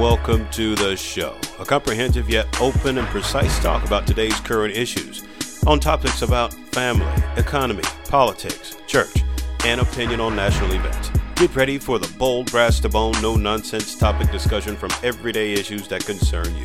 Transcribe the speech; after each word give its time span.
welcome 0.00 0.48
to 0.50 0.74
the 0.74 0.96
show. 0.96 1.38
A 1.58 1.64
comprehensive 1.64 2.28
yet 2.28 2.60
open 2.60 2.98
and 2.98 3.06
precise 3.08 3.58
talk 3.60 3.84
about 3.86 4.06
today's 4.06 4.38
current 4.40 4.74
issues 4.76 5.22
on 5.66 5.80
topics 5.80 6.22
about 6.22 6.52
family, 6.72 7.12
economy, 7.36 7.82
politics, 8.08 8.76
church, 8.86 9.14
and 9.64 9.80
opinion 9.80 10.20
on 10.20 10.34
national 10.34 10.72
events. 10.72 11.10
Get 11.36 11.54
ready 11.54 11.78
for 11.78 11.98
the 11.98 12.12
bold, 12.18 12.50
brass 12.50 12.80
to 12.80 12.88
bone, 12.88 13.14
no 13.22 13.36
nonsense 13.36 13.96
topic 13.96 14.30
discussion 14.30 14.76
from 14.76 14.90
everyday 15.02 15.52
issues 15.52 15.88
that 15.88 16.04
concern 16.04 16.54
you. 16.56 16.64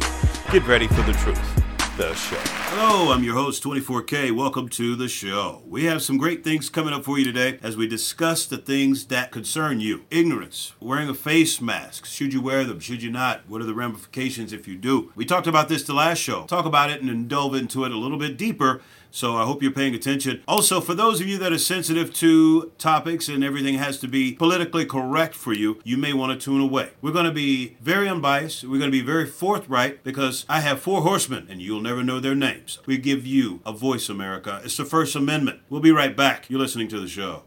Get 0.52 0.66
ready 0.68 0.88
for 0.88 1.02
the 1.04 1.14
truth 1.14 1.69
the 2.00 2.16
show. 2.16 2.38
Hello, 2.40 3.12
I'm 3.12 3.26
your 3.26 3.34
host, 3.34 3.62
24K. 3.62 4.32
Welcome 4.32 4.70
to 4.70 4.96
the 4.96 5.10
show. 5.10 5.64
We 5.68 5.84
have 5.84 6.02
some 6.02 6.18
great 6.18 6.46
things 6.46 6.70
coming 6.70 6.94
up 6.94 7.04
for 7.04 7.20
you 7.20 7.26
today 7.26 7.60
as 7.62 7.76
we 7.76 7.90
discuss 7.90 8.46
the 8.46 8.58
things 8.58 9.08
that 9.08 9.32
concern 9.32 9.82
you. 9.82 10.06
Ignorance, 10.10 10.72
wearing 10.80 11.10
a 11.10 11.14
face 11.14 11.60
mask. 11.60 12.06
Should 12.06 12.32
you 12.32 12.40
wear 12.40 12.64
them? 12.64 12.80
Should 12.80 13.04
you 13.04 13.12
not? 13.12 13.42
What 13.50 13.60
are 13.60 13.66
the 13.66 13.74
ramifications 13.74 14.54
if 14.54 14.66
you 14.66 14.78
do? 14.78 15.12
We 15.14 15.26
talked 15.26 15.46
about 15.46 15.68
this 15.68 15.84
the 15.84 15.94
last 15.94 16.20
show. 16.20 16.46
Talk 16.46 16.64
about 16.64 16.90
it 16.90 17.02
and 17.02 17.10
then 17.10 17.28
delve 17.28 17.56
into 17.56 17.84
it 17.84 17.92
a 17.92 17.98
little 17.98 18.18
bit 18.18 18.38
deeper 18.38 18.82
so 19.12 19.36
I 19.36 19.46
hope 19.46 19.62
you're 19.62 19.72
paying 19.72 19.96
attention. 19.96 20.42
Also, 20.48 20.82
for 20.82 20.94
those 20.94 21.22
of 21.22 21.28
you 21.28 21.38
that 21.38 21.52
are 21.52 21.58
sensitive 21.58 22.14
to 22.16 22.72
topics 22.78 23.28
and 23.28 23.44
everything 23.44 23.76
has 23.76 23.98
to 24.00 24.08
be 24.08 24.34
politically 24.34 24.86
correct 24.86 25.36
for 25.36 25.54
you, 25.54 25.80
you 25.84 25.98
may 25.98 26.14
want 26.14 26.32
to 26.32 26.44
tune 26.44 26.62
away. 26.62 26.92
We're 27.02 27.14
going 27.14 27.26
to 27.26 27.32
be 27.32 27.78
very 27.82 28.08
unbiased. 28.08 28.64
We're 28.64 28.80
going 28.80 28.92
to 28.92 28.98
be 28.98 29.02
very 29.02 29.26
forthright 29.26 30.04
because 30.04 30.46
I 30.48 30.62
have 30.62 30.80
four 30.80 31.02
horsemen 31.02 31.48
and 31.50 31.62
you'll 31.62 31.82
never 31.82 32.04
know 32.04 32.20
their 32.20 32.36
names. 32.36 32.80
We 32.86 32.98
give 32.98 33.26
you 33.26 33.62
a 33.66 33.72
voice, 33.72 34.10
America. 34.10 34.62
It's 34.64 34.78
the 34.78 34.86
First 34.86 35.16
Amendment. 35.16 35.62
We'll 35.70 35.82
be 35.82 35.92
right 35.92 36.16
back. 36.16 36.50
You're 36.50 36.60
listening 36.60 36.88
to 36.90 37.00
the 37.00 37.08
show. 37.08 37.44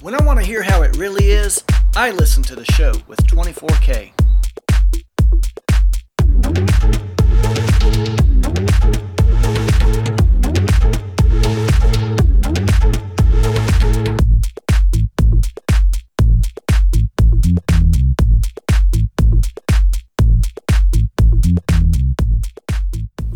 When 0.00 0.14
I 0.14 0.22
want 0.22 0.38
to 0.38 0.44
hear 0.44 0.62
how 0.62 0.82
it 0.82 0.96
really 0.98 1.30
is, 1.30 1.64
I 1.96 2.10
listen 2.10 2.42
to 2.44 2.56
the 2.56 2.64
show 2.72 2.92
with 3.08 3.18
24K. 3.26 4.13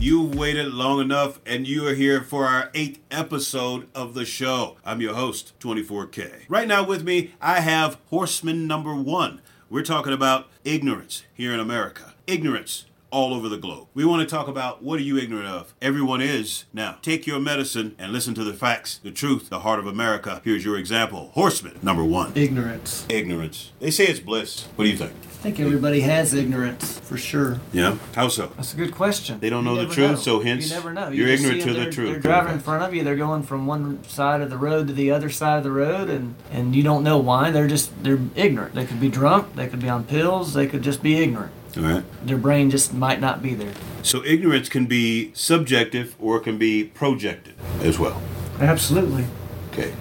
You've 0.01 0.37
waited 0.37 0.73
long 0.73 1.01
enough, 1.01 1.41
and 1.45 1.67
you 1.67 1.87
are 1.87 1.95
here 1.95 2.23
for 2.23 2.47
our 2.47 2.71
eighth 2.73 3.01
episode 3.11 3.89
of 3.95 4.15
the 4.15 4.25
show. 4.25 4.77
I'm 4.85 5.01
your 5.01 5.15
host, 5.15 5.53
24K. 5.59 6.45
Right 6.49 6.69
now, 6.69 6.85
with 6.85 7.03
me, 7.03 7.35
I 7.43 7.61
have 7.61 7.99
horseman 8.11 8.67
number 8.67 8.95
one. 8.95 9.43
We're 9.69 9.83
talking 9.83 10.13
about 10.13 10.49
ignorance 10.65 11.25
here 11.35 11.53
in 11.53 11.61
America. 11.61 12.15
Ignorance 12.27 12.87
all 13.11 13.33
over 13.35 13.49
the 13.49 13.57
globe. 13.57 13.89
We 13.95 14.05
want 14.05 14.29
to 14.29 14.35
talk 14.35 14.49
about 14.49 14.83
what 14.83 14.99
are 14.99 15.03
you 15.03 15.17
ignorant 15.19 15.47
of? 15.49 15.75
Everyone 15.81 16.21
is. 16.21 16.65
Now, 16.73 16.97
take 17.03 17.27
your 17.27 17.41
medicine 17.41 17.95
and 17.99 18.13
listen 18.13 18.35
to 18.35 18.45
the 18.45 18.53
facts, 18.55 18.99
the 18.99 19.11
truth, 19.11 19.49
the 19.49 19.61
heart 19.61 19.79
of 19.79 19.87
America. 19.87 20.41
Here's 20.45 20.65
your 20.65 20.77
example. 20.79 21.31
Horseman 21.35 21.79
number 21.83 22.05
one. 22.05 22.33
Ignorance. 22.35 23.07
Ignorance. 23.09 23.73
They 23.81 23.91
say 23.91 24.05
it's 24.07 24.21
bliss. 24.21 24.67
What 24.77 24.85
do 24.85 24.91
you 24.91 24.97
think? 24.97 25.13
I 25.13 25.41
think 25.41 25.61
everybody 25.61 26.01
has 26.01 26.35
ignorance 26.35 26.99
for 26.99 27.17
sure. 27.17 27.61
Yeah. 27.73 27.97
How 28.17 28.27
so? 28.27 28.49
That's 28.57 28.75
a 28.75 28.77
good 28.77 28.93
question. 28.93 29.39
They 29.39 29.49
don't 29.51 29.65
You 29.65 29.71
know 29.77 29.87
the 29.87 29.95
truth, 29.95 30.11
know. 30.11 30.17
so 30.17 30.41
hence 30.41 30.69
you 30.69 30.75
never 30.75 30.93
know. 30.93 31.11
you're 31.11 31.29
just 31.29 31.45
ignorant 31.45 31.63
to 31.63 31.75
the 31.85 31.91
truth. 31.93 32.11
They're 32.11 32.19
driving 32.21 32.55
in 32.55 32.59
front 32.59 32.83
of 32.83 32.93
you. 32.93 33.05
They're 33.05 33.15
going 33.15 33.45
from 33.45 33.67
one 33.69 34.03
side 34.03 34.41
of 34.41 34.51
the 34.51 34.57
road 34.59 34.89
to 34.89 34.93
the 34.93 35.13
other 35.13 35.31
side 35.31 35.59
of 35.59 35.63
the 35.63 35.71
road, 35.71 36.11
and 36.11 36.35
and 36.51 36.75
you 36.75 36.83
don't 36.83 37.05
know 37.05 37.19
why. 37.19 37.53
They're 37.53 37.69
just 37.69 38.03
they're 38.03 38.19
ignorant. 38.35 38.75
They 38.75 38.85
could 38.85 38.99
be 39.01 39.09
drunk. 39.09 39.55
They 39.55 39.69
could 39.69 39.79
be 39.81 39.89
on 39.89 40.03
pills. 40.03 40.55
They 40.55 40.67
could 40.67 40.83
just 40.83 41.05
be 41.05 41.23
ignorant. 41.23 41.53
All 41.77 41.83
right. 41.83 42.05
Their 42.27 42.39
brain 42.39 42.71
just 42.71 42.95
might 42.95 43.21
not 43.21 43.43
be 43.43 43.55
there. 43.55 43.75
So 44.03 44.25
ignorance 44.25 44.69
can 44.69 44.87
be 44.87 45.33
subjective 45.35 46.17
or 46.19 46.39
it 46.39 46.45
can 46.45 46.59
be 46.59 46.85
projected 46.85 47.55
as 47.81 47.99
well. 47.99 48.23
Absolutely. 48.61 49.27
Okay. 49.73 49.93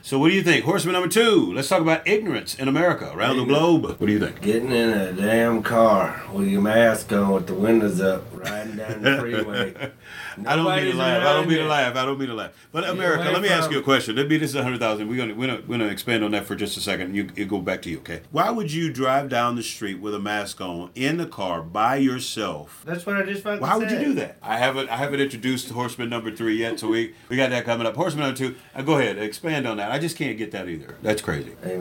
So 0.00 0.18
what 0.18 0.28
do 0.28 0.34
you 0.34 0.42
think? 0.42 0.64
Horseman 0.64 0.94
number 0.94 1.08
two. 1.08 1.52
Let's 1.52 1.68
talk 1.68 1.80
about 1.80 2.06
ignorance 2.06 2.54
in 2.54 2.68
America, 2.68 3.10
around 3.14 3.36
the 3.36 3.44
globe. 3.44 3.84
What 3.84 4.00
do 4.00 4.12
you 4.12 4.18
think? 4.18 4.40
Getting 4.40 4.72
in 4.72 4.90
a 4.90 5.12
damn 5.12 5.62
car 5.62 6.22
with 6.32 6.48
your 6.48 6.62
mask 6.62 7.12
on 7.12 7.32
with 7.32 7.46
the 7.46 7.54
windows 7.54 8.00
up, 8.00 8.24
riding 8.32 8.76
down 8.76 9.02
the 9.02 9.18
freeway. 9.18 9.92
I 10.46 10.56
don't 10.56 10.64
mean 10.64 10.92
to 10.92 10.96
laugh. 10.96 11.22
I 11.22 11.32
don't 11.34 11.48
mean 11.48 11.58
to 11.58 11.66
laugh. 11.66 11.96
I 11.96 12.04
don't 12.04 12.18
mean 12.18 12.28
to 12.28 12.34
laugh. 12.34 12.52
But 12.72 12.88
America, 12.88 13.30
let 13.30 13.42
me 13.42 13.48
ask 13.48 13.70
you 13.70 13.78
a 13.78 13.82
question. 13.82 14.16
Let 14.16 14.28
me 14.28 14.38
this 14.38 14.50
is 14.50 14.56
a 14.56 14.62
hundred 14.62 14.80
thousand. 14.80 15.08
We're 15.08 15.18
gonna 15.18 15.34
we're 15.34 15.46
gonna 15.46 15.62
we're 15.66 15.78
gonna 15.78 15.90
expand 15.90 16.24
on 16.24 16.30
that 16.30 16.46
for 16.46 16.56
just 16.56 16.76
a 16.76 16.80
second. 16.80 17.14
You 17.14 17.28
it 17.36 17.48
go 17.48 17.60
back 17.60 17.82
to 17.82 17.90
you, 17.90 17.98
okay? 17.98 18.22
Why 18.30 18.50
would 18.50 18.72
you 18.72 18.92
drive 18.92 19.28
down 19.28 19.56
the 19.56 19.62
street 19.62 20.00
with 20.00 20.14
a 20.14 20.18
mask 20.18 20.60
on 20.60 20.90
in 20.94 21.18
the 21.18 21.26
car 21.26 21.62
by 21.62 21.96
yourself? 21.96 22.82
That's 22.86 23.04
what 23.04 23.16
I 23.16 23.24
just 23.24 23.42
fucking 23.42 23.60
Why 23.60 23.76
would 23.76 23.90
you 23.90 23.98
do 23.98 24.14
that? 24.14 24.38
I 24.42 24.58
haven't 24.58 24.88
I 24.88 24.96
haven't 24.96 25.20
introduced 25.20 25.68
horseman 25.70 26.08
number 26.08 26.30
three 26.30 26.56
yet, 26.56 26.80
so 26.80 26.88
we 26.88 27.14
we 27.28 27.36
got 27.36 27.50
that 27.50 27.64
coming 27.64 27.86
up. 27.86 27.94
Horseman 27.96 28.24
number 28.24 28.38
two. 28.38 28.56
Uh, 28.74 28.82
go 28.82 28.98
ahead, 28.98 29.18
expand 29.18 29.66
on 29.66 29.76
that. 29.76 29.81
I 29.90 29.98
just 29.98 30.16
can't 30.16 30.36
get 30.38 30.52
that 30.52 30.68
either. 30.68 30.94
That's 31.02 31.22
crazy. 31.22 31.52
Hey 31.62 31.76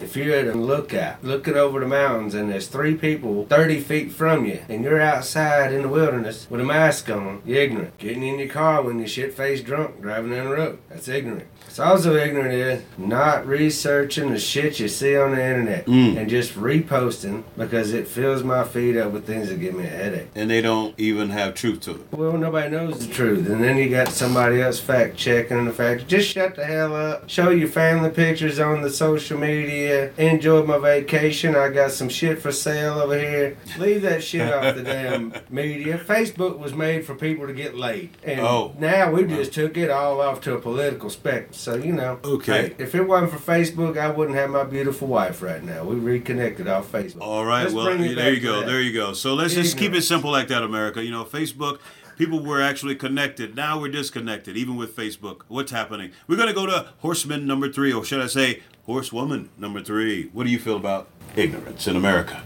if 0.00 0.16
you're 0.16 0.34
at 0.36 0.46
a 0.46 0.54
lookout, 0.54 1.22
looking 1.24 1.54
over 1.56 1.80
the 1.80 1.86
mountains, 1.86 2.34
and 2.34 2.50
there's 2.50 2.66
three 2.68 2.94
people 2.94 3.46
30 3.46 3.80
feet 3.80 4.12
from 4.12 4.44
you, 4.44 4.60
and 4.68 4.84
you're 4.84 5.00
outside 5.00 5.72
in 5.72 5.82
the 5.82 5.88
wilderness 5.88 6.46
with 6.50 6.60
a 6.60 6.64
mask 6.64 7.08
on, 7.10 7.42
you're 7.44 7.60
ignorant. 7.62 7.96
Getting 7.98 8.22
in 8.22 8.38
your 8.38 8.48
car 8.48 8.82
when 8.82 8.98
you're 8.98 9.08
shit 9.08 9.34
faced 9.34 9.64
drunk, 9.64 10.00
driving 10.00 10.30
down 10.32 10.46
the 10.48 10.54
road, 10.56 10.78
that's 10.88 11.08
ignorant. 11.08 11.46
It's 11.66 11.78
also 11.80 12.14
ignorant 12.14 12.52
is 12.54 12.82
not 12.98 13.46
researching 13.46 14.30
the 14.30 14.38
shit 14.38 14.78
you 14.78 14.86
see 14.86 15.16
on 15.16 15.32
the 15.32 15.42
internet 15.44 15.86
Mm. 15.86 16.16
and 16.16 16.30
just 16.30 16.54
reposting 16.54 17.42
because 17.56 17.92
it 17.92 18.06
fills 18.06 18.42
my 18.44 18.62
feed 18.64 18.96
up 18.96 19.12
with 19.12 19.26
things 19.26 19.48
that 19.48 19.58
give 19.60 19.74
me 19.74 19.84
a 19.84 19.88
headache. 19.88 20.28
And 20.36 20.48
they 20.50 20.60
don't 20.60 20.94
even 20.98 21.30
have 21.30 21.54
truth 21.54 21.80
to 21.82 21.92
it. 21.92 22.00
Well, 22.12 22.36
nobody 22.36 22.70
knows 22.70 23.06
the 23.06 23.12
truth, 23.12 23.48
and 23.48 23.62
then 23.62 23.76
you 23.76 23.88
got 23.88 24.08
somebody 24.08 24.60
else 24.62 24.78
fact 24.78 25.16
checking 25.16 25.64
the 25.64 25.72
fact. 25.72 26.06
Just 26.06 26.28
shut 26.30 26.54
the 26.54 26.64
hell 26.64 26.94
up. 26.94 27.28
Show 27.28 27.50
your 27.50 27.68
family 27.68 28.10
pictures 28.10 28.60
on 28.60 28.82
the 28.82 28.90
social 28.90 29.38
media. 29.38 29.83
Enjoy 29.90 30.62
my 30.64 30.78
vacation. 30.78 31.54
I 31.56 31.68
got 31.70 31.92
some 31.92 32.08
shit 32.08 32.40
for 32.40 32.52
sale 32.52 32.94
over 33.00 33.18
here. 33.18 33.56
Leave 33.78 34.02
that 34.02 34.22
shit 34.22 34.52
off 34.52 34.74
the 34.74 34.82
damn 34.82 35.32
media. 35.50 35.98
Facebook 35.98 36.58
was 36.58 36.74
made 36.74 37.04
for 37.06 37.14
people 37.14 37.46
to 37.46 37.52
get 37.52 37.76
laid, 37.76 38.10
and 38.22 38.40
Oh. 38.40 38.74
now 38.78 39.10
we 39.12 39.24
just 39.24 39.52
took 39.52 39.76
it 39.76 39.90
all 39.90 40.20
off 40.20 40.40
to 40.42 40.54
a 40.54 40.60
political 40.60 41.10
spectrum. 41.10 41.52
So 41.52 41.74
you 41.74 41.92
know, 41.92 42.18
Okay. 42.24 42.68
hey, 42.68 42.74
if 42.78 42.94
it 42.94 43.02
wasn't 43.02 43.32
for 43.32 43.38
Facebook, 43.38 43.98
I 43.98 44.10
wouldn't 44.10 44.36
have 44.36 44.50
my 44.50 44.64
beautiful 44.64 45.08
wife 45.08 45.42
right 45.42 45.62
now. 45.62 45.84
We 45.84 45.96
reconnected 45.96 46.68
off 46.68 46.90
Facebook. 46.90 47.20
All 47.20 47.44
right. 47.44 47.62
Let's 47.64 47.74
well, 47.74 47.84
there 47.86 48.32
you 48.32 48.40
go. 48.40 48.64
There 48.64 48.80
you 48.80 48.92
go. 48.92 49.12
So 49.12 49.34
let's 49.34 49.54
just 49.54 49.76
keep 49.78 49.92
it 49.94 50.02
simple 50.02 50.30
like 50.30 50.48
that, 50.48 50.62
America. 50.62 51.02
You 51.04 51.10
know, 51.10 51.24
Facebook. 51.24 51.78
People 52.16 52.44
were 52.44 52.62
actually 52.62 52.94
connected. 52.94 53.56
Now 53.56 53.80
we're 53.80 53.90
disconnected, 53.90 54.56
even 54.56 54.76
with 54.76 54.94
Facebook. 54.94 55.40
What's 55.48 55.72
happening? 55.72 56.12
We're 56.28 56.36
going 56.36 56.46
to 56.46 56.54
go 56.54 56.64
to 56.64 56.86
horseman 56.98 57.44
number 57.44 57.68
three, 57.72 57.92
or 57.92 58.04
should 58.04 58.20
I 58.20 58.28
say, 58.28 58.62
horsewoman 58.86 59.50
number 59.58 59.82
three. 59.82 60.30
What 60.32 60.44
do 60.44 60.50
you 60.50 60.58
feel 60.58 60.76
about 60.76 61.08
ignorance 61.36 61.86
in 61.86 61.96
America? 61.96 62.42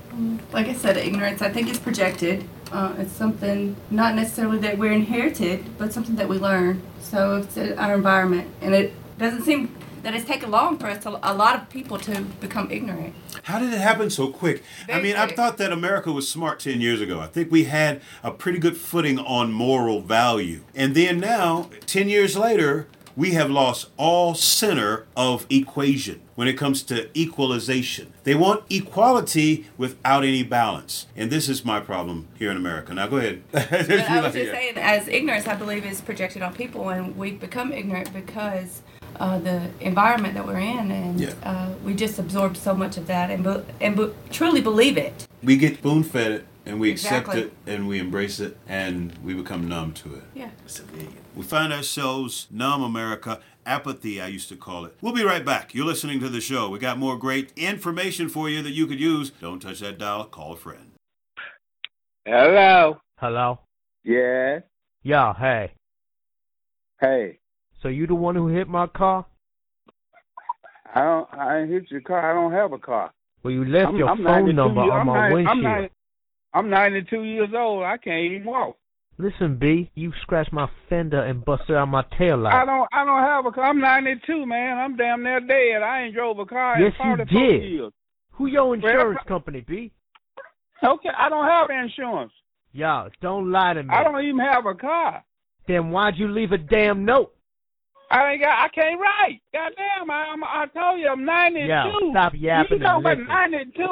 like 0.52 0.66
I 0.66 0.74
said, 0.74 0.96
ignorance 0.96 1.42
I 1.42 1.48
think 1.50 1.68
is 1.68 1.78
projected. 1.78 2.48
Uh, 2.72 2.94
it's 2.98 3.12
something 3.12 3.76
not 3.90 4.14
necessarily 4.14 4.58
that 4.58 4.76
we're 4.76 4.92
inherited, 4.92 5.64
but 5.78 5.92
something 5.92 6.16
that 6.16 6.28
we 6.28 6.38
learn. 6.38 6.82
So 7.00 7.36
it's 7.36 7.56
our 7.56 7.94
environment, 7.94 8.50
and 8.60 8.74
it 8.74 8.92
doesn't 9.18 9.42
seem 9.42 9.74
that 10.02 10.14
it's 10.14 10.24
taken 10.24 10.50
long 10.50 10.78
for 10.78 10.86
us 10.86 11.02
to, 11.02 11.10
a 11.22 11.34
lot 11.34 11.56
of 11.56 11.68
people 11.70 11.98
to 11.98 12.20
become 12.40 12.70
ignorant. 12.70 13.14
How 13.44 13.58
did 13.58 13.72
it 13.72 13.80
happen 13.80 14.10
so 14.10 14.28
quick? 14.28 14.62
I 14.84 14.92
Very 14.92 15.02
mean, 15.02 15.16
I 15.16 15.26
thought 15.28 15.56
that 15.58 15.72
America 15.72 16.12
was 16.12 16.28
smart 16.28 16.60
10 16.60 16.80
years 16.80 17.00
ago. 17.00 17.20
I 17.20 17.26
think 17.26 17.50
we 17.50 17.64
had 17.64 18.00
a 18.22 18.30
pretty 18.30 18.58
good 18.58 18.76
footing 18.76 19.18
on 19.18 19.52
moral 19.52 20.00
value. 20.00 20.62
And 20.74 20.94
then 20.94 21.18
now, 21.18 21.70
10 21.86 22.08
years 22.08 22.36
later, 22.36 22.86
we 23.18 23.32
have 23.32 23.50
lost 23.50 23.88
all 23.96 24.32
center 24.32 25.04
of 25.16 25.44
equation 25.50 26.20
when 26.36 26.46
it 26.46 26.52
comes 26.52 26.84
to 26.84 27.10
equalization. 27.18 28.12
They 28.22 28.36
want 28.36 28.62
equality 28.70 29.66
without 29.76 30.22
any 30.22 30.44
balance. 30.44 31.06
And 31.16 31.28
this 31.28 31.48
is 31.48 31.64
my 31.64 31.80
problem 31.80 32.28
here 32.38 32.48
in 32.52 32.56
America. 32.56 32.94
Now, 32.94 33.08
go 33.08 33.16
ahead. 33.16 33.42
I 33.52 34.20
was 34.20 34.34
just 34.34 34.52
saying, 34.52 34.74
as 34.76 35.08
ignorance, 35.08 35.48
I 35.48 35.56
believe, 35.56 35.84
is 35.84 36.00
projected 36.00 36.42
on 36.42 36.54
people, 36.54 36.90
and 36.90 37.16
we've 37.16 37.40
become 37.40 37.72
ignorant 37.72 38.12
because 38.12 38.82
uh, 39.18 39.40
the 39.40 39.68
environment 39.80 40.34
that 40.34 40.46
we're 40.46 40.60
in, 40.60 40.92
and 40.92 41.18
Yeah. 41.18 41.32
uh, 41.42 41.70
we 41.84 41.94
just 41.94 42.20
absorb 42.20 42.56
so 42.56 42.72
much 42.72 42.96
of 42.96 43.08
that, 43.08 43.32
and 43.32 43.42
be, 43.42 43.56
and 43.80 43.96
be, 43.96 44.10
truly 44.30 44.60
believe 44.60 44.96
it. 44.96 45.26
We 45.42 45.56
get 45.56 45.78
spoon 45.78 46.04
fed 46.04 46.30
it 46.30 46.46
and 46.68 46.78
we 46.78 46.90
accept 46.90 47.28
Exactly. 47.28 47.42
it 47.42 47.52
and 47.66 47.88
we 47.88 47.98
embrace 47.98 48.38
it 48.38 48.58
and 48.68 49.16
we 49.24 49.32
become 49.34 49.66
numb 49.68 49.92
to 49.94 50.14
it. 50.16 50.22
Yeah. 50.34 50.50
We 51.34 51.42
find 51.42 51.72
ourselves 51.72 52.46
numb, 52.50 52.82
America. 52.82 53.40
Apathy, 53.64 54.20
I 54.20 54.28
used 54.28 54.48
to 54.50 54.56
call 54.56 54.84
it. 54.84 54.94
We'll 55.00 55.12
be 55.14 55.24
right 55.24 55.44
back. 55.44 55.74
You're 55.74 55.86
listening 55.86 56.20
to 56.20 56.28
the 56.28 56.40
show. 56.40 56.68
We 56.70 56.78
got 56.78 56.98
more 56.98 57.16
great 57.18 57.52
information 57.56 58.28
for 58.28 58.48
you 58.48 58.62
that 58.62 58.70
you 58.70 58.86
could 58.86 59.00
use. 59.00 59.30
Don't 59.30 59.60
touch 59.60 59.80
that 59.80 59.98
dial. 59.98 60.24
Call 60.24 60.52
a 60.52 60.56
friend. 60.56 60.92
Hello. 62.26 63.00
Hello? 63.16 63.60
Yes. 64.04 64.62
Yeah, 65.02 65.34
hey. 65.34 65.72
Hey. 67.00 67.38
So 67.82 67.88
you 67.88 68.06
the 68.06 68.14
one 68.14 68.34
who 68.34 68.48
hit 68.48 68.68
my 68.68 68.86
car? 68.86 69.26
I 70.94 71.02
don't. 71.02 71.28
I 71.34 71.66
hit 71.66 71.90
your 71.90 72.00
car. 72.00 72.30
I 72.30 72.34
don't 72.34 72.52
have 72.52 72.72
a 72.72 72.78
car. 72.78 73.10
Well, 73.42 73.52
you 73.52 73.64
left 73.64 73.88
I'm, 73.88 73.96
your 73.96 74.08
I'm 74.08 74.16
phone 74.18 74.24
92 74.24 74.52
number 74.54 74.80
years- 74.82 74.92
on 74.92 75.00
I'm 75.00 75.06
my 75.06 75.28
90 75.28 75.34
windshield. 75.34 75.90
I'm, 76.54 76.70
92 76.70 77.24
years 77.24 77.50
old. 77.54 77.84
I 77.84 77.96
can't 77.96 78.24
even 78.32 78.44
walk. 78.46 78.76
Listen, 79.18 79.56
B, 79.56 79.90
you 79.96 80.12
scratched 80.22 80.52
my 80.52 80.68
fender 80.88 81.20
and 81.22 81.44
busted 81.44 81.74
out 81.74 81.88
my 81.88 82.04
tail 82.16 82.38
light. 82.38 82.54
I 82.54 82.64
don't. 82.64 82.88
I 82.92 83.04
don't 83.04 83.22
have 83.22 83.46
a 83.46 83.50
car. 83.50 83.64
I'm 83.64 83.80
92, 83.80 84.46
man. 84.46 84.78
I'm 84.78 84.96
damn 84.96 85.24
near 85.24 85.40
dead. 85.40 85.82
I 85.82 86.02
ain't 86.04 86.14
drove 86.14 86.38
a 86.38 86.46
car 86.46 86.80
Yes, 86.80 86.92
in 87.00 87.06
you 87.10 87.16
44 87.16 87.40
did. 87.48 87.62
years. 87.64 87.92
Who 88.32 88.46
your 88.46 88.64
Well, 88.66 88.72
insurance 88.74 89.20
company, 89.26 89.60
B? 89.66 89.90
Okay, 90.84 91.08
I 91.16 91.28
don't 91.28 91.46
have 91.46 91.68
insurance. 91.70 92.32
Y'all, 92.72 93.10
don't 93.20 93.50
lie 93.50 93.74
to 93.74 93.82
me. 93.82 93.88
I 93.92 94.04
don't 94.04 94.22
even 94.24 94.38
have 94.38 94.66
a 94.66 94.74
car. 94.74 95.24
Then 95.66 95.90
why'd 95.90 96.16
you 96.16 96.28
leave 96.28 96.52
a 96.52 96.58
damn 96.58 97.04
note? 97.04 97.34
I 98.12 98.32
ain't 98.32 98.40
got. 98.42 98.56
I 98.58 98.68
can't 98.68 99.00
write. 99.00 99.40
Goddamn! 99.52 100.10
I, 100.10 100.26
I'm, 100.32 100.44
I 100.44 100.66
told 100.72 101.00
you 101.00 101.08
I'm 101.08 101.24
92. 101.24 101.66
Yeah, 101.66 101.92
stop 102.10 102.32
yapping 102.36 102.78
You 102.78 102.84
know 102.84 103.00
what 103.00 103.18
listen. 103.18 103.26
92 103.26 103.82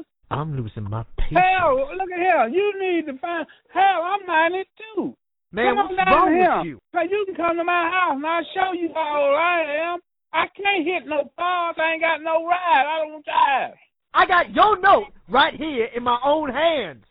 is? 0.00 0.04
I'm 0.30 0.56
losing 0.60 0.90
my. 0.90 1.04
Hell, 1.34 1.90
look 1.96 2.10
at 2.12 2.18
here. 2.18 2.48
You 2.48 2.72
need 2.80 3.06
to 3.06 3.18
find. 3.18 3.46
Hell, 3.72 4.02
I'm 4.04 4.26
92. 4.26 5.16
Man, 5.52 5.74
come 5.74 5.76
what's 5.76 6.10
wrong 6.10 6.34
here. 6.34 6.58
with 6.58 6.66
you? 6.66 6.78
Hey, 6.92 7.08
you 7.10 7.24
can 7.26 7.34
come 7.34 7.56
to 7.56 7.64
my 7.64 7.90
house 7.90 8.14
and 8.16 8.26
I'll 8.26 8.46
show 8.54 8.72
you 8.72 8.90
how 8.94 9.22
old 9.22 9.36
I 9.36 9.92
am. 9.92 10.00
I 10.32 10.46
can't 10.56 10.86
hit 10.86 11.06
no 11.06 11.30
bars. 11.36 11.76
I 11.78 11.92
ain't 11.92 12.00
got 12.00 12.22
no 12.22 12.46
ride. 12.46 12.86
I 12.86 13.04
don't 13.04 13.24
drive. 13.24 13.74
I 14.14 14.26
got 14.26 14.54
your 14.54 14.80
note 14.80 15.12
right 15.28 15.54
here 15.54 15.88
in 15.94 16.02
my 16.02 16.18
own 16.24 16.50
hands. 16.50 17.04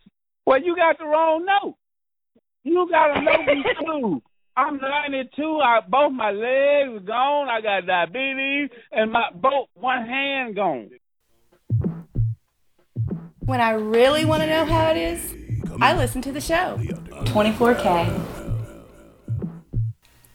Well, 0.46 0.62
you 0.62 0.76
got 0.76 0.98
the 0.98 1.06
wrong 1.06 1.46
note. 1.46 1.76
You 2.64 2.88
got 2.90 3.18
a 3.18 3.22
note 3.22 3.46
me 3.46 3.64
too. 3.86 4.22
I'm 4.58 4.78
92. 4.78 5.60
I, 5.64 5.80
both 5.88 6.12
my 6.12 6.32
legs 6.32 7.06
gone. 7.06 7.48
I 7.48 7.62
got 7.62 7.86
diabetes, 7.86 8.70
and 8.92 9.12
my 9.12 9.30
both 9.34 9.70
one 9.76 10.06
hand 10.06 10.56
gone. 10.56 10.90
When 13.46 13.60
I 13.60 13.72
really 13.72 14.24
want 14.26 14.44
to 14.44 14.48
know 14.48 14.66
how 14.66 14.92
it 14.92 14.98
is, 14.98 15.36
I 15.82 15.96
listen 15.96 16.22
to 16.24 16.32
the 16.32 16.42
show. 16.42 16.78
24K. 17.26 18.28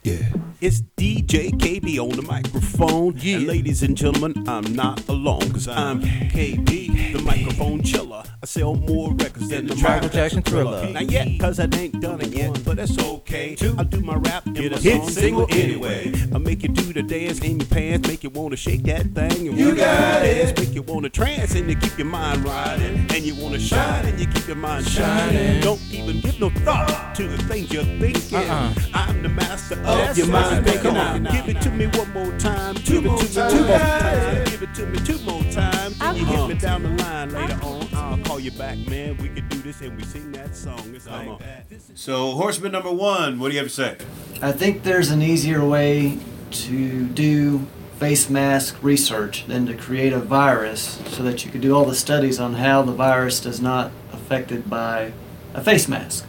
Yeah. 0.03 0.36
It's 0.59 0.81
DJ 0.97 1.51
KB 1.51 1.99
on 1.99 2.15
the 2.15 2.23
microphone. 2.23 3.15
And 3.23 3.45
ladies 3.45 3.83
and 3.83 3.95
gentlemen, 3.95 4.43
I'm 4.47 4.63
not 4.73 5.07
alone, 5.07 5.51
cause 5.51 5.67
I'm 5.67 6.01
KB, 6.01 7.13
the 7.13 7.21
microphone 7.21 7.83
chiller. 7.83 8.23
I 8.41 8.45
sell 8.47 8.73
more 8.73 9.13
records 9.13 9.49
than 9.49 9.67
the 9.67 9.75
Michael 9.75 10.09
Jackson 10.09 10.41
thriller. 10.41 10.89
Not 10.89 11.11
yet, 11.11 11.39
cause 11.39 11.59
I 11.59 11.67
ain't 11.75 12.01
done 12.01 12.21
it 12.21 12.29
yet, 12.29 12.59
but 12.65 12.77
that's 12.77 12.97
okay. 12.97 13.55
I'll 13.77 13.83
do 13.85 13.99
my 13.99 14.15
rap 14.15 14.47
and 14.47 14.57
my 14.57 14.77
hit 14.77 15.01
song 15.01 15.09
single 15.09 15.47
anyway. 15.51 16.11
I'll 16.33 16.39
make 16.39 16.63
you 16.63 16.69
do 16.69 16.91
the 16.91 17.03
dance 17.03 17.39
in 17.41 17.59
your 17.59 17.69
pants, 17.69 18.07
make 18.07 18.23
you 18.23 18.31
wanna 18.31 18.55
shake 18.55 18.81
that 18.83 19.13
thing. 19.13 19.49
And 19.49 19.59
you 19.59 19.75
got 19.75 20.25
it. 20.25 20.57
Make 20.57 20.73
you 20.73 20.81
wanna 20.81 21.09
trance 21.09 21.53
and 21.53 21.69
you 21.69 21.75
keep 21.75 21.99
your 21.99 22.07
mind 22.07 22.43
riding. 22.43 23.05
And 23.11 23.23
you 23.23 23.35
wanna 23.35 23.59
shine 23.59 24.07
and 24.07 24.19
you 24.19 24.25
keep 24.25 24.47
your 24.47 24.55
mind 24.55 24.87
shining. 24.87 25.61
Don't 25.61 25.81
even 25.91 26.19
give 26.19 26.39
no 26.39 26.49
thought 26.49 27.13
to 27.15 27.27
the 27.27 27.37
things 27.43 27.71
you're 27.71 27.83
thinking. 27.83 28.37
Uh-uh. 28.37 28.73
I'm 28.95 29.21
the 29.21 29.29
master 29.29 29.79
of 29.83 30.17
your 30.17 30.27
mind 30.27 30.46
thinking. 30.63 30.81
Come 30.81 30.97
on, 30.97 31.23
give 31.23 31.49
it 31.49 31.61
to 31.61 31.71
me 31.71 31.87
one 31.87 32.11
more 32.13 32.37
time. 32.39 32.75
Give 32.75 33.05
it 33.05 33.17
to 33.17 33.45
me 33.45 33.49
two 33.49 33.65
more 33.65 33.81
times. 33.81 34.49
Give 34.49 34.63
it 34.63 34.75
to 34.75 34.85
me 34.85 34.99
two 34.99 35.19
more 35.19 35.43
times. 35.51 35.99
Then 35.99 36.15
you 36.15 36.25
hit 36.25 36.35
me 36.35 36.43
uh-huh. 36.43 36.53
down 36.55 36.83
the 36.83 37.03
line 37.03 37.29
later 37.31 37.59
on. 37.63 37.87
I'll 37.93 38.17
call 38.19 38.39
you 38.39 38.51
back, 38.51 38.77
man. 38.87 39.17
We 39.17 39.29
can 39.29 39.47
do 39.49 39.61
this 39.61 39.81
and 39.81 39.97
we 39.97 40.03
sing 40.03 40.31
that 40.33 40.55
song. 40.55 40.81
It's 40.93 41.07
like 41.07 41.39
that. 41.39 41.65
So, 41.95 42.31
horseman 42.31 42.71
number 42.71 42.91
one, 42.91 43.39
what 43.39 43.49
do 43.49 43.53
you 43.55 43.59
have 43.59 43.69
to 43.69 43.73
say? 43.73 43.97
I 44.41 44.51
think 44.51 44.83
there's 44.83 45.11
an 45.11 45.21
easier 45.21 45.65
way 45.65 46.19
to 46.51 47.07
do 47.07 47.65
face 47.97 48.29
mask 48.29 48.77
research 48.83 49.45
than 49.47 49.65
to 49.65 49.75
create 49.75 50.13
a 50.13 50.19
virus 50.19 51.01
so 51.07 51.23
that 51.23 51.43
you 51.43 51.51
could 51.51 51.61
do 51.61 51.75
all 51.75 51.85
the 51.85 51.95
studies 51.95 52.39
on 52.39 52.53
how 52.53 52.83
the 52.83 52.91
virus 52.91 53.39
does 53.39 53.59
not 53.59 53.91
affected 54.13 54.69
by 54.69 55.11
a 55.53 55.61
face 55.63 55.87
mask. 55.87 56.25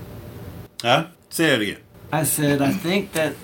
Huh? 0.81 1.09
Say 1.29 1.51
that 1.51 1.61
again. 1.61 1.79
I 2.11 2.23
said, 2.23 2.63
I 2.63 2.73
think 2.73 3.13
that 3.13 3.35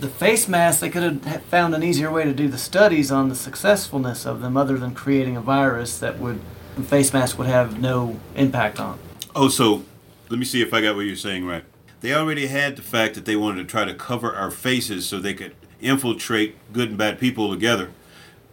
the 0.00 0.08
face 0.08 0.48
masks, 0.48 0.80
they 0.80 0.90
could 0.90 1.24
have 1.24 1.42
found 1.44 1.74
an 1.74 1.82
easier 1.82 2.10
way 2.10 2.24
to 2.24 2.32
do 2.32 2.48
the 2.48 2.58
studies 2.58 3.10
on 3.10 3.28
the 3.28 3.34
successfulness 3.34 4.26
of 4.26 4.40
them 4.40 4.56
other 4.56 4.78
than 4.78 4.94
creating 4.94 5.36
a 5.36 5.40
virus 5.40 5.98
that 5.98 6.18
would, 6.18 6.40
the 6.76 6.82
face 6.82 7.12
mask 7.12 7.38
would 7.38 7.48
have 7.48 7.80
no 7.80 8.18
impact 8.36 8.78
on. 8.78 8.98
Oh, 9.34 9.48
so 9.48 9.84
let 10.28 10.38
me 10.38 10.44
see 10.44 10.62
if 10.62 10.72
I 10.72 10.80
got 10.80 10.96
what 10.96 11.02
you're 11.02 11.16
saying 11.16 11.46
right. 11.46 11.64
They 12.00 12.14
already 12.14 12.46
had 12.46 12.76
the 12.76 12.82
fact 12.82 13.14
that 13.14 13.24
they 13.24 13.34
wanted 13.34 13.62
to 13.62 13.64
try 13.64 13.84
to 13.84 13.94
cover 13.94 14.34
our 14.34 14.50
faces 14.50 15.06
so 15.06 15.18
they 15.18 15.34
could 15.34 15.54
infiltrate 15.80 16.72
good 16.72 16.90
and 16.90 16.98
bad 16.98 17.18
people 17.18 17.50
together. 17.50 17.90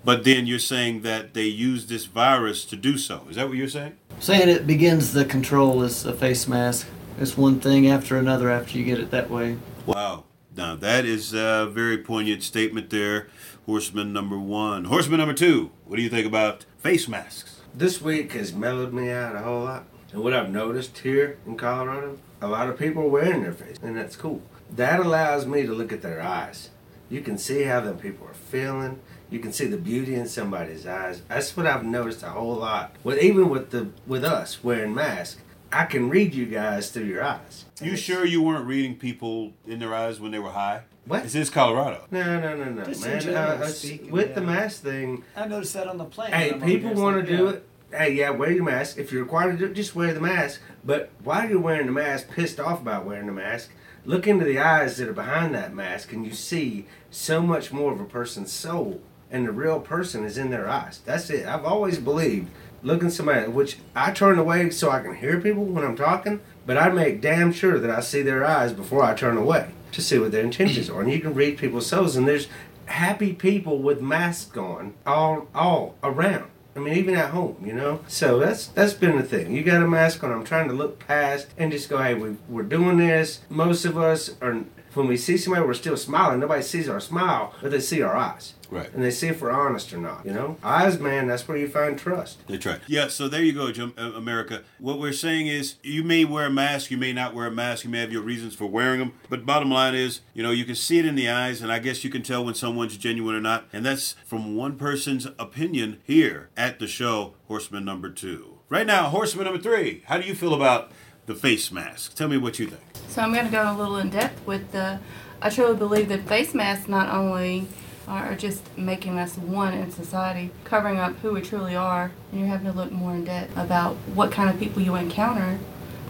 But 0.03 0.24
then 0.24 0.45
you're 0.45 0.59
saying 0.59 1.01
that 1.01 1.33
they 1.33 1.45
used 1.45 1.89
this 1.89 2.06
virus 2.06 2.65
to 2.65 2.75
do 2.75 2.97
so. 2.97 3.25
Is 3.30 3.36
that 3.38 3.47
what 3.47 3.57
you're 3.57 3.68
saying? 3.68 3.94
Saying 4.19 4.50
it 4.50 4.68
begins 4.68 5.13
the 5.13 5.25
control 5.25 5.81
is 5.83 6.06
a 6.06 6.13
face 6.13 6.47
mask. 6.47 6.88
It's 7.19 7.38
one 7.38 7.59
thing 7.59 7.88
after 7.88 8.18
another 8.18 8.50
after 8.50 8.77
you 8.77 8.83
get 8.83 9.00
it 9.00 9.09
that 9.12 9.30
way. 9.30 9.57
Wow. 9.86 10.25
Now, 10.57 10.75
that 10.78 11.06
is 11.06 11.34
a 11.34 11.69
very 11.69 11.98
poignant 11.98 12.42
statement 12.42 12.90
there. 12.90 13.28
Horseman 13.66 14.13
number 14.13 14.40
one. 14.40 14.86
Horseman 14.86 15.19
number 15.19 15.34
two, 15.34 15.72
what 15.86 15.98
do 15.98 16.02
you 16.02 16.10
think 16.10 16.25
about 16.25 16.66
face 16.78 17.10
masks? 17.10 17.60
This 17.74 18.02
week 18.02 18.31
has 18.34 18.54
mellowed 18.54 18.94
me 18.94 19.12
out 19.12 19.36
a 19.36 19.40
whole 19.40 19.63
lot. 19.66 19.84
And 20.13 20.24
what 20.24 20.34
I've 20.34 20.50
noticed 20.50 21.00
here 21.00 21.38
in 21.46 21.57
Colorado, 21.57 22.19
a 22.42 22.48
lot 22.48 22.69
of 22.69 22.80
people 22.80 23.04
are 23.04 23.10
wearing 23.10 23.44
their 23.44 23.52
face, 23.52 23.78
and 23.81 23.98
that's 23.98 24.16
cool. 24.16 24.42
That 24.74 25.02
allows 25.02 25.46
me 25.46 25.66
to 25.66 25.74
look 25.74 25.92
at 25.92 26.02
their 26.02 26.22
eyes. 26.22 26.69
You 27.10 27.19
can 27.19 27.38
see 27.38 27.63
how 27.63 27.81
them 27.81 27.98
people 27.98 28.25
are 28.28 28.34
feeling. 28.34 29.02
You 29.30 29.40
can 29.40 29.52
see 29.52 29.66
the 29.66 29.78
beauty 29.78 30.16
in 30.16 30.28
somebody's 30.28 30.88
eyes. 30.88 31.22
That's 31.28 31.57
what 31.57 31.68
I've 31.68 31.84
noticed 31.84 32.24
a 32.24 32.30
whole 32.30 32.56
lot. 32.56 32.96
With 33.04 33.19
even 33.22 33.50
with 33.50 33.72
the 33.72 33.90
with 34.07 34.24
us 34.24 34.63
wearing 34.63 34.96
masks, 34.96 35.42
I 35.75 35.83
can 35.83 36.10
read 36.10 36.33
you 36.33 36.45
guys 36.45 36.89
through 36.89 37.04
your 37.04 37.22
eyes. 37.22 37.66
You 37.81 37.98
sure 37.98 38.25
you 38.25 38.42
weren't 38.42 38.66
reading 38.66 38.95
people 38.95 39.51
in 39.68 39.80
their 39.80 39.94
eyes 39.94 40.22
when 40.22 40.31
they 40.31 40.39
were 40.39 40.51
high? 40.51 40.83
What? 41.06 41.24
This 41.24 41.36
is 41.36 41.50
Colorado. 41.50 42.06
No, 42.10 42.39
no, 42.39 42.56
no, 42.56 42.72
no, 42.72 42.86
Just 42.86 43.06
in 43.06 43.12
man. 43.12 43.22
general 43.22 43.63
Uh, 43.63 43.68
speaking, 43.68 44.10
with 44.10 44.36
the 44.36 44.42
yeah. 44.42 44.48
mask 44.48 44.83
thing, 44.83 45.25
I 45.36 45.45
noticed 45.48 45.74
that 45.74 45.88
on 45.88 45.98
the 45.98 46.06
plane. 46.06 46.31
Hey, 46.31 46.51
I'm 46.51 46.56
over 46.56 46.66
people 46.66 46.83
there, 46.83 46.92
it's 46.94 47.01
want 47.01 47.18
like, 47.18 47.25
to 47.25 47.38
do 47.38 47.44
yeah. 47.44 47.50
it. 47.50 47.68
Hey, 47.92 48.13
yeah, 48.13 48.30
wear 48.30 48.51
your 48.51 48.63
mask. 48.63 48.98
If 48.98 49.12
you're 49.12 49.24
required 49.24 49.51
to 49.51 49.57
do 49.57 49.66
it, 49.66 49.75
just 49.75 49.95
wear 49.95 50.13
the 50.13 50.22
mask. 50.22 50.62
But 50.86 51.12
while 51.25 51.50
you're 51.50 51.60
wearing 51.60 51.88
the 51.88 51.92
mask, 51.92 52.30
pissed 52.30 52.60
off 52.62 52.80
about 52.81 53.06
wearing 53.06 53.28
the 53.28 53.33
mask, 53.33 53.71
look 54.06 54.28
into 54.28 54.45
the 54.45 54.60
eyes 54.60 54.95
that 54.95 55.10
are 55.10 55.13
behind 55.13 55.54
that 55.56 55.73
mask, 55.73 56.14
and 56.14 56.26
you 56.26 56.31
see 56.31 56.85
so 57.11 57.42
much 57.42 57.73
more 57.73 57.92
of 57.92 57.99
a 57.99 58.06
person's 58.06 58.54
soul. 58.54 59.02
And 59.30 59.45
the 59.45 59.52
real 59.52 59.81
person 59.81 60.23
is 60.23 60.38
in 60.38 60.52
their 60.52 60.69
eyes. 60.69 61.02
That's 61.04 61.30
it. 61.30 61.45
I've 61.45 61.66
always 61.66 61.99
believed 61.99 62.49
looking 62.85 63.09
somebody, 63.09 63.47
which 63.47 63.77
I 63.95 64.11
turn 64.11 64.37
away 64.37 64.69
so 64.69 64.89
I 64.92 65.01
can 65.01 65.15
hear 65.15 65.42
people 65.42 65.65
when 65.65 65.83
I'm 65.83 65.95
talking, 65.95 66.39
but 66.65 66.77
I 66.77 66.89
make 66.89 67.19
damn 67.19 67.51
sure 67.51 67.80
that 67.80 67.89
I 67.89 67.99
see 67.99 68.21
their 68.21 68.45
eyes 68.45 68.71
before 68.71 69.04
I 69.04 69.13
turn 69.13 69.37
away 69.37 69.69
to 69.92 70.01
see 70.01 70.19
what 70.19 70.31
their 70.31 70.44
intentions 70.44 70.89
are. 70.89 71.01
And 71.01 71.11
you 71.11 71.19
can 71.19 71.33
read 71.33 71.57
people's 71.57 71.87
souls, 71.87 72.15
and 72.15 72.27
there's 72.27 72.47
happy 72.85 73.33
people 73.33 73.80
with 73.80 74.01
masks 74.01 74.56
on 74.57 74.94
all 75.06 75.47
all 75.56 75.95
around. 76.04 76.51
I 76.75 76.80
mean, 76.80 76.95
even 76.95 77.15
at 77.15 77.30
home, 77.30 77.63
you 77.65 77.73
know. 77.73 78.01
So 78.07 78.37
that's 78.37 78.68
that's 78.68 78.94
been 78.94 79.15
the 79.15 79.23
thing. 79.23 79.54
You 79.54 79.63
got 79.63 79.81
a 79.81 79.87
mask 79.87 80.23
on. 80.23 80.31
I'm 80.31 80.44
trying 80.44 80.68
to 80.68 80.73
look 80.73 80.99
past 80.99 81.47
and 81.57 81.71
just 81.71 81.89
go, 81.89 81.97
hey, 81.97 82.13
we, 82.13 82.35
we're 82.49 82.63
doing 82.63 82.97
this. 82.97 83.42
Most 83.49 83.85
of 83.85 83.97
us 83.97 84.35
are. 84.42 84.63
When 84.95 85.07
we 85.07 85.18
see 85.18 85.37
somebody, 85.37 85.66
we're 85.66 85.73
still 85.73 85.97
smiling. 85.97 86.40
Nobody 86.40 86.64
sees 86.64 86.87
our 86.87 87.02
smile, 87.02 87.54
but 87.61 87.71
they 87.71 87.81
see 87.81 88.02
our 88.02 88.16
eyes. 88.16 88.54
Right. 88.71 88.92
And 88.94 89.04
they 89.04 89.11
see 89.11 89.28
if 89.28 89.42
we're 89.42 89.52
honest 89.52 89.94
or 89.94 89.97
not. 89.97 90.25
You 90.25 90.33
know, 90.33 90.57
eyes, 90.64 90.99
man. 90.99 91.28
That's 91.28 91.47
where 91.47 91.57
you 91.57 91.68
find 91.68 91.99
trust. 91.99 92.40
That's 92.47 92.66
right. 92.66 92.80
Yeah, 92.87 93.09
so 93.09 93.28
there 93.28 93.44
you 93.44 93.54
go, 93.54 93.71
Jim, 93.71 93.94
uh, 93.97 94.14
America. 94.16 94.64
What 94.80 94.99
we're 94.99 95.14
saying 95.14 95.47
is 95.47 95.75
you 95.83 96.04
may 96.04 96.25
wear 96.25 96.47
a 96.47 96.49
mask, 96.49 96.92
you 96.92 96.97
may 96.97 97.14
not 97.14 97.33
wear 97.33 97.47
a 97.47 97.52
mask, 97.52 97.83
you 97.83 97.90
may 97.90 97.99
have 97.99 98.11
your 98.11 98.21
reasons 98.23 98.56
for 98.56 98.66
wearing 98.66 98.99
them, 98.99 99.14
but 99.30 99.45
bottom 99.45 99.69
line 99.69 99.95
is, 99.95 100.21
you 100.33 100.42
know, 100.42 100.52
you 100.52 100.66
can 100.66 100.75
see 100.75 100.97
it 100.97 101.06
in 101.06 101.16
the 101.16 101.30
eyes, 101.30 101.61
and 101.61 101.71
I 101.71 101.80
guess 101.80 102.04
you 102.04 102.09
can 102.09 102.23
tell 102.23 102.44
when 102.44 102.56
someone's 102.56 102.97
genuine 102.97 103.35
or 103.35 103.42
not. 103.42 103.68
And 103.71 103.85
that's 103.85 104.14
from 104.25 104.56
one 104.56 104.78
person's 104.78 105.28
opinion 105.37 105.99
here 106.04 106.49
at 106.56 106.80
the 106.80 106.87
show, 106.87 107.35
Horseman 107.47 107.85
number 107.85 108.09
two. 108.09 108.59
Right 108.69 108.87
now, 108.87 109.09
Horseman 109.09 109.45
number 109.45 109.61
three, 109.61 110.04
how 110.06 110.18
do 110.18 110.28
you 110.28 110.33
feel 110.33 110.54
about 110.54 110.92
the 111.25 111.35
face 111.35 111.71
mask? 111.71 112.15
Tell 112.15 112.27
me 112.27 112.37
what 112.37 112.59
you 112.59 112.67
think. 112.67 112.81
So 113.09 113.21
I'm 113.21 113.33
going 113.33 113.45
to 113.45 113.51
go 113.51 113.71
a 113.71 113.75
little 113.75 113.97
in 113.97 114.09
depth 114.09 114.45
with 114.45 114.71
the. 114.71 114.99
I 115.41 115.49
truly 115.49 115.75
believe 115.75 116.09
that 116.09 116.27
face 116.27 116.53
masks 116.53 116.87
not 116.87 117.09
only 117.09 117.67
are 118.07 118.35
just 118.35 118.77
making 118.77 119.17
us 119.17 119.37
one 119.37 119.73
in 119.73 119.91
society, 119.91 120.51
covering 120.63 120.97
up 120.97 121.15
who 121.17 121.31
we 121.31 121.41
truly 121.41 121.75
are, 121.75 122.11
and 122.31 122.39
you're 122.39 122.49
having 122.49 122.71
to 122.71 122.77
look 122.77 122.91
more 122.91 123.13
in 123.13 123.25
depth 123.25 123.55
about 123.57 123.95
what 124.13 124.31
kind 124.31 124.49
of 124.49 124.59
people 124.59 124.81
you 124.81 124.95
encounter, 124.95 125.57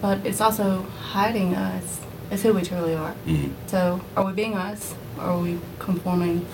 but 0.01 0.25
it's 0.25 0.41
also 0.41 0.83
hiding 0.83 1.55
us 1.55 2.01
as 2.31 2.43
who 2.43 2.53
we 2.53 2.61
truly 2.61 2.93
are. 2.93 3.15
Mm-hmm. 3.25 3.53
So 3.67 4.01
are 4.15 4.25
we 4.25 4.33
being 4.33 4.55
us? 4.55 4.93
Or 5.17 5.23
are 5.23 5.39
we 5.39 5.59
conforming? 5.79 6.45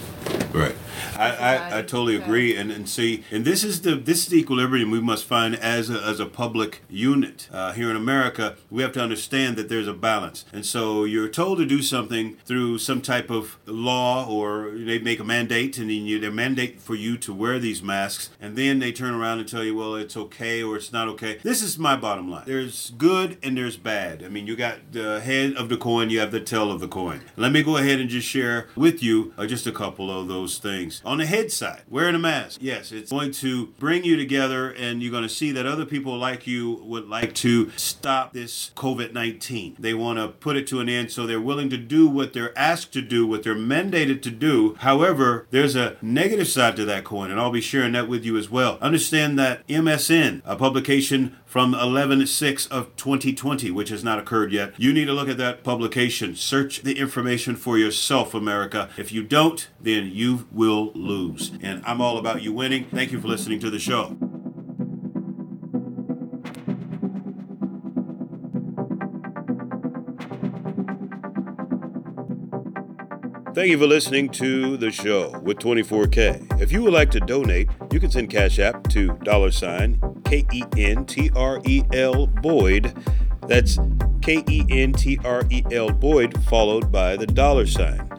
Right. 0.54 0.76
I, 1.16 1.30
I, 1.30 1.80
I 1.80 1.82
totally 1.82 2.16
agree. 2.16 2.56
And, 2.56 2.72
and 2.72 2.88
see, 2.88 3.24
and 3.32 3.46
this 3.46 3.64
is 3.64 3.82
the 3.82 3.96
this 3.96 4.20
is 4.20 4.28
the 4.28 4.40
equilibrium 4.40 4.92
we 4.92 5.00
must 5.00 5.26
find 5.26 5.56
as 5.56 5.90
a, 5.90 6.02
as 6.02 6.20
a 6.20 6.26
public 6.26 6.82
unit. 6.90 7.48
Uh, 7.52 7.74
here 7.74 7.90
in 7.90 7.96
America, 7.96 8.56
we 8.70 8.82
have 8.82 8.92
to 8.94 9.02
understand 9.02 9.56
that 9.58 9.70
there's 9.70 9.88
a 9.88 9.94
balance. 9.94 10.46
And 10.52 10.66
so 10.66 11.04
you're 11.04 11.30
told 11.30 11.60
to 11.60 11.66
do 11.66 11.82
something 11.82 12.38
through 12.46 12.80
some 12.80 13.02
type 13.02 13.30
of 13.30 13.58
law 13.66 14.28
or 14.28 14.72
they 14.72 15.00
make 15.00 15.20
a 15.20 15.24
mandate 15.24 15.78
and 15.78 15.90
then 15.90 16.06
you, 16.06 16.20
they 16.20 16.30
mandate 16.30 16.80
for 16.82 16.96
you 16.96 17.18
to 17.18 17.34
wear 17.34 17.60
these 17.60 17.82
masks. 17.82 18.30
And 18.40 18.56
then 18.56 18.80
they 18.80 18.92
turn 18.92 19.14
around 19.14 19.40
and 19.40 19.48
tell 19.48 19.64
you, 19.64 19.76
well, 19.76 19.96
it's 19.96 20.18
okay 20.18 20.64
or 20.64 20.76
it's 20.76 20.92
not 20.92 21.08
okay. 21.10 21.38
This 21.44 21.62
is 21.62 21.78
my 21.78 21.96
bottom 21.96 22.30
line. 22.30 22.44
There's 22.46 22.92
good 22.92 23.38
and 23.44 23.58
there's 23.58 23.78
bad. 23.78 24.24
I 24.24 24.30
mean, 24.30 24.48
you 24.48 24.56
got 24.56 24.92
the 24.92 25.22
head 25.22 25.54
of 25.56 25.70
the 25.70 25.78
coin, 25.78 26.10
you 26.10 26.20
have 26.20 26.32
the 26.32 26.40
tail 26.40 26.72
of 26.72 26.80
the 26.80 26.88
coin. 26.88 27.22
Let 27.38 27.52
me 27.52 27.64
go 27.64 27.78
ahead 27.78 28.00
and 28.00 28.10
just 28.10 28.28
share 28.28 28.68
with 28.76 29.04
you 29.04 29.34
uh, 29.38 29.46
just 29.46 29.68
a 29.68 29.72
couple 29.72 30.12
of 30.12 30.28
those 30.42 30.58
things. 30.58 31.02
On 31.06 31.20
the 31.20 31.26
head 31.26 31.52
side, 31.52 31.84
wearing 31.88 32.16
a 32.16 32.20
mask, 32.20 32.60
yes, 32.64 32.92
it's 32.92 33.12
going 33.12 33.32
to 33.32 33.68
bring 33.78 34.04
you 34.04 34.18
together 34.18 34.72
and 34.72 35.02
you're 35.02 35.12
going 35.12 35.24
to 35.24 35.30
see 35.30 35.52
that 35.52 35.68
other 35.68 35.86
people 35.86 36.18
like 36.18 36.48
you 36.48 36.82
would 36.84 37.08
like 37.08 37.36
to 37.36 37.70
stop 37.78 38.34
this 38.34 38.72
COVID 38.76 39.14
19. 39.14 39.76
They 39.78 39.94
want 39.94 40.18
to 40.18 40.30
put 40.30 40.58
it 40.58 40.66
to 40.68 40.80
an 40.80 40.90
end, 40.90 41.12
so 41.12 41.28
they're 41.28 41.40
willing 41.40 41.70
to 41.70 41.78
do 41.78 42.08
what 42.08 42.34
they're 42.34 42.58
asked 42.58 42.92
to 42.94 43.02
do, 43.02 43.28
what 43.28 43.44
they're 43.44 43.56
mandated 43.56 44.22
to 44.24 44.32
do. 44.32 44.76
However, 44.80 45.46
there's 45.52 45.76
a 45.76 45.98
negative 46.02 46.48
side 46.48 46.76
to 46.78 46.86
that 46.86 47.04
coin, 47.04 47.30
and 47.30 47.40
I'll 47.40 47.52
be 47.52 47.62
sharing 47.62 47.92
that 47.92 48.10
with 48.10 48.26
you 48.26 48.38
as 48.38 48.50
well. 48.50 48.80
Understand 48.82 49.38
that 49.38 49.68
MSN, 49.68 50.42
a 50.44 50.56
publication 50.56 51.38
from 51.52 51.74
11-6 51.74 52.72
of 52.72 52.96
2020, 52.96 53.72
which 53.72 53.90
has 53.90 54.06
not 54.06 54.18
occurred 54.18 54.54
yet. 54.54 54.74
You 54.78 54.94
need 54.94 55.04
to 55.04 55.12
look 55.12 55.28
at 55.28 55.36
that 55.36 55.66
publication. 55.66 56.34
Search 56.34 56.82
the 56.82 56.98
information 56.98 57.58
for 57.58 57.78
yourself, 57.78 58.34
America. 58.34 58.90
If 58.98 59.12
you 59.12 59.22
don't, 59.22 59.68
then 59.78 60.10
you 60.14 60.48
will 60.50 60.94
lose. 60.94 61.52
And 61.62 61.84
I'm 61.86 62.00
all 62.00 62.18
about 62.18 62.42
you 62.42 62.54
winning. 62.54 62.86
Thank 62.86 63.12
you 63.12 63.20
for 63.20 63.28
listening 63.28 63.60
to 63.60 63.70
the 63.70 63.80
show. 63.80 64.16
Thank 73.54 73.72
you 73.72 73.78
for 73.78 73.88
listening 73.88 74.30
to 74.30 74.78
the 74.78 74.90
show 74.90 75.38
with 75.42 75.58
24K. 75.58 76.62
If 76.62 76.72
you 76.72 76.82
would 76.84 76.94
like 76.94 77.12
to 77.12 77.20
donate, 77.20 77.68
you 77.92 78.00
can 78.00 78.10
send 78.10 78.30
Cash 78.30 78.58
App 78.60 78.88
to 78.92 79.18
dollar 79.26 79.52
sign 79.52 80.00
K 80.32 80.46
E 80.54 80.64
N 80.78 81.06
T 81.06 81.30
R 81.36 81.62
E 81.66 81.84
L 81.92 82.26
Boyd. 82.26 82.94
That's 83.50 83.78
K 84.22 84.42
E 84.48 84.64
N 84.70 84.94
T 84.94 85.20
R 85.26 85.44
E 85.50 85.62
L 85.74 85.92
Boyd, 85.92 86.42
followed 86.46 86.90
by 86.90 87.18
the 87.18 87.28
dollar 87.28 87.66
sign. 87.66 88.10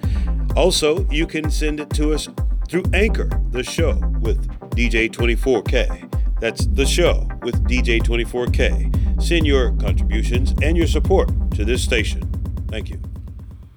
Also, 0.55 1.09
you 1.09 1.27
can 1.27 1.51
send 1.51 1.81
it 1.81 1.89
to 1.91 2.13
us 2.13 2.29
through 2.69 2.85
Anchor, 2.93 3.31
the 3.49 3.63
show 3.63 3.95
with 4.21 4.47
DJ24K. 4.73 6.39
That's 6.39 6.67
the 6.67 6.85
show 6.85 7.27
with 7.41 7.67
DJ24K. 7.67 9.23
Send 9.23 9.47
your 9.47 9.73
contributions 9.77 10.55
and 10.63 10.77
your 10.77 10.89
support 10.89 11.31
to 11.53 11.65
this 11.65 11.83
station. 11.83 12.29
Thank 12.69 12.91
you. 12.91 13.01